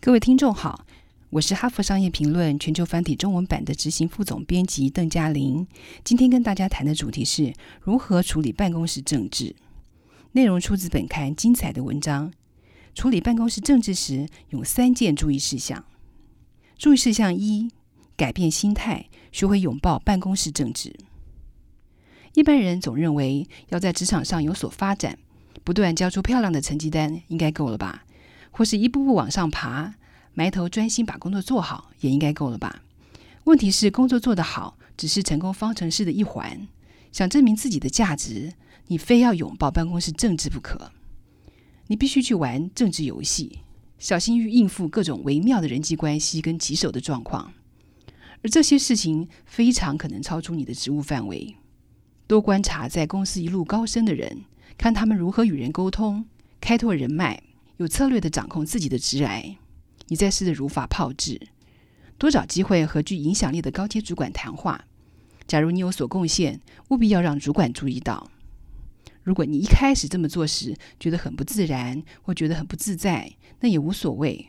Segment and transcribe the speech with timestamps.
[0.00, 0.86] 各位听众好，
[1.28, 5.66] 我是哈佛商业评论全球繁体中文版的执行副总编辑邓嘉玲。
[6.04, 7.52] 今天跟大家谈的主题是
[7.82, 9.56] 如何处理办公室政治。
[10.32, 12.32] 内容出自本刊精彩的文章。
[12.94, 15.84] 处理办公室政治时，有三件注意事项。
[16.76, 17.68] 注意事项一：
[18.16, 20.94] 改变心态，学会拥抱办公室政治。
[22.34, 25.18] 一般人总认为要在职场上有所发展，
[25.64, 28.04] 不断交出漂亮的成绩单应该够了吧？
[28.50, 29.94] 或是一步步往上爬，
[30.34, 32.82] 埋头专心把工作做好也应该够了吧？
[33.44, 36.68] 问题是，工作做得好只是成功方程式的一环。
[37.10, 38.52] 想证明自己的价值，
[38.88, 40.92] 你非要拥抱办公室政治不可。
[41.86, 43.60] 你必须去玩政治游戏，
[43.98, 47.54] 小心于应付各种微妙的人际关系跟棘手的状况。
[48.42, 51.56] 而这些事情非常可能超出你的职务范围。
[52.26, 54.44] 多观察在公司一路高升的人，
[54.76, 56.26] 看他们如何与人沟通、
[56.60, 57.42] 开拓人脉。
[57.78, 59.56] 有策略的掌控自己的职来，
[60.08, 61.48] 你再试着如法炮制，
[62.18, 64.84] 多找机会和具影响力的高阶主管谈话。
[65.46, 68.30] 假如你有所贡献，务必要让主管注意到。
[69.22, 74.48] 如果你一开始这么做时觉得很不自然，或觉得很不自在，那也无所谓。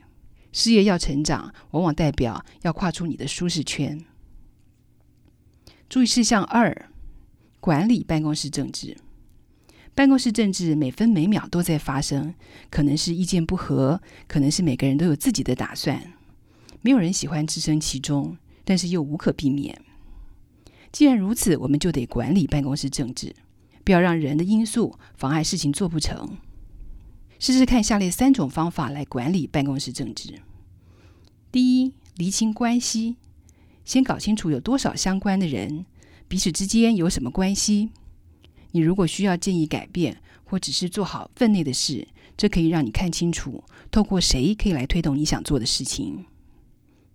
[0.51, 4.03] 事业要成长，往往代表要跨出你的舒适圈。
[5.87, 6.89] 注意事项二：
[7.59, 8.97] 管理办公室政治。
[9.95, 12.33] 办公室政治每分每秒都在发生，
[12.69, 16.13] 可能是意见不合，可能是每个人都有自己的打算。
[16.81, 19.81] 没有人喜欢置身其中，但是又无可避免。
[20.91, 23.35] 既然如此，我们就得管理办公室政治，
[23.83, 26.37] 不要让人的因素妨碍事情做不成。
[27.37, 30.33] 试试看下列三种方法来管理办公室政治：
[31.51, 33.17] 第一，厘清关系，
[33.83, 35.85] 先搞清楚有多少相关的人，
[36.27, 37.89] 彼此之间有什么关系。
[38.71, 46.25] 你如果需要建议改变，或只是做好分内的事，这可以让你看清楚，透过谁可以来推动你想做的事情。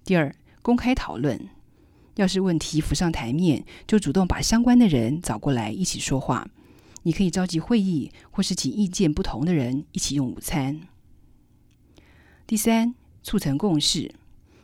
[0.04, 1.48] 第二，公开讨论，
[2.16, 6.48] 要是问题浮上台面，就主动把相关的人找过来一起说话。
[7.04, 10.80] 你可以召集会议，或是请意见不同的人一起用午餐。
[12.46, 14.14] 第三，促成共识，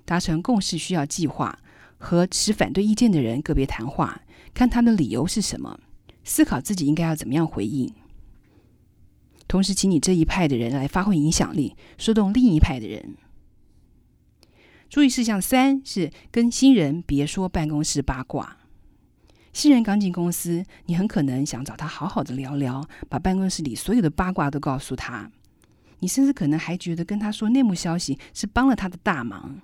[0.04, 1.58] 达成共识需要计划，
[1.98, 4.22] 和持反对意见的人个别谈话，
[4.54, 5.80] 看他的理由是什么。
[6.30, 7.92] 思考自己应该要怎么样回应，
[9.48, 13.16] 同时请你这一派的人来发挥影响力，说动另一派的人。
[14.88, 18.58] 注意事项三是跟新人别说办公室八卦。
[19.52, 25.28] 新人刚进公司，你很可能想找他好好的聊聊，把办公室里所有的八卦都告诉他。
[25.98, 29.60] 你甚至可能还觉得跟他说内幕消息是帮了他的大忙。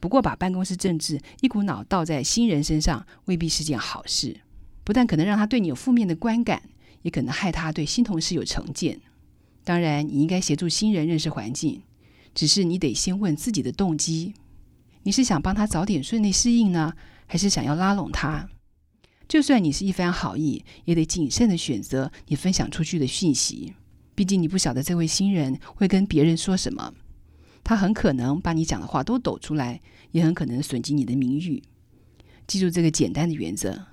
[0.00, 4.40] 不过，把办公室政治一股脑倒在新人身上，未必是件好事。
[4.90, 6.60] 不但可能让他对你有负面的观感，
[7.02, 9.00] 也可能害他对新同事有成见。
[9.62, 11.82] 当然，你应该协助新人认识环境，
[12.34, 14.34] 只是你得先问自己的动机：
[15.04, 16.92] 你是想帮他早点顺利适应呢，
[17.26, 18.50] 还是想要拉拢他？
[19.28, 23.74] 就算你是一番好意，也得谨慎的选择你分享出去的讯息。
[24.16, 26.92] 毕竟你不晓得这位新人会跟别人说什么，
[27.62, 29.80] 他很可能把你讲的话都抖出来，
[30.10, 31.62] 也很可能损及你的名誉。
[32.48, 33.86] 记住这个简单的原则。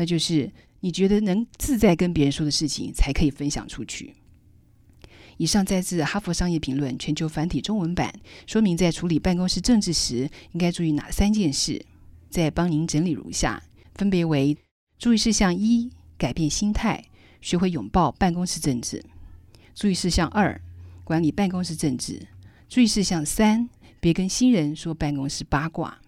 [0.00, 0.50] 那就是
[0.80, 4.14] 你觉得能自在跟别人说的事情，才可以分享出去。
[5.36, 8.10] 以上摘自《哈佛商业评论》全球繁体中文版，
[8.46, 11.84] 说明在处理办公室政治时应该注意哪三件事。
[12.30, 13.62] 再帮您整理如下：
[13.94, 14.56] 分别为
[14.98, 17.04] 注意事项一，改变心态，
[17.42, 19.02] 学会拥抱办公室政治；
[19.74, 20.58] 注意事项二，
[21.04, 22.22] 管理办公室政治；
[22.70, 23.68] 注意事项三，
[24.00, 26.00] 别跟新人说办公室八卦。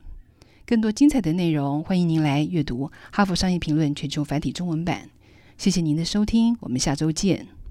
[0.67, 5.11] 更多精彩的内容，欢迎您来阅读《哈佛商业评论》全球繁体中文版。
[5.59, 7.62] 谢谢您的收听，我们下周见。